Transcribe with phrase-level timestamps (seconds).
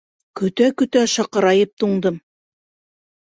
[0.39, 2.17] Көтә-көтә шаҡырайып туңдым.